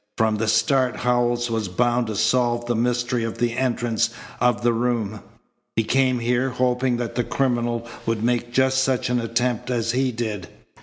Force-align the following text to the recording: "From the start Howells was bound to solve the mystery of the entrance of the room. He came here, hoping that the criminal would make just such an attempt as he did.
"From 0.17 0.37
the 0.37 0.47
start 0.47 0.95
Howells 0.95 1.51
was 1.51 1.67
bound 1.67 2.07
to 2.07 2.15
solve 2.15 2.65
the 2.65 2.75
mystery 2.75 3.23
of 3.23 3.37
the 3.37 3.55
entrance 3.55 4.09
of 4.39 4.63
the 4.63 4.73
room. 4.73 5.19
He 5.75 5.83
came 5.83 6.17
here, 6.17 6.49
hoping 6.49 6.97
that 6.97 7.13
the 7.13 7.23
criminal 7.23 7.85
would 8.07 8.23
make 8.23 8.51
just 8.51 8.83
such 8.83 9.11
an 9.11 9.19
attempt 9.19 9.69
as 9.69 9.91
he 9.91 10.11
did. 10.11 10.47